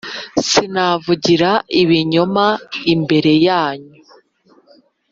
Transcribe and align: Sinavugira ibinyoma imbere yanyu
Sinavugira 0.47 1.51
ibinyoma 1.81 2.45
imbere 2.93 3.31
yanyu 3.47 3.95